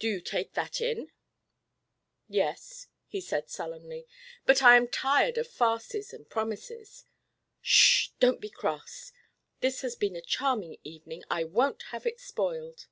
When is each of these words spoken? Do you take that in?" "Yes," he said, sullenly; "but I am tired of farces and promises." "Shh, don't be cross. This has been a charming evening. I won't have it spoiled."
Do 0.00 0.08
you 0.08 0.20
take 0.20 0.54
that 0.54 0.80
in?" 0.80 1.12
"Yes," 2.26 2.88
he 3.06 3.20
said, 3.20 3.48
sullenly; 3.48 4.08
"but 4.44 4.64
I 4.64 4.76
am 4.76 4.88
tired 4.88 5.38
of 5.38 5.46
farces 5.46 6.12
and 6.12 6.28
promises." 6.28 7.04
"Shh, 7.60 8.08
don't 8.18 8.40
be 8.40 8.50
cross. 8.50 9.12
This 9.60 9.82
has 9.82 9.94
been 9.94 10.16
a 10.16 10.22
charming 10.22 10.78
evening. 10.82 11.22
I 11.30 11.44
won't 11.44 11.82
have 11.92 12.04
it 12.04 12.18
spoiled." 12.18 12.88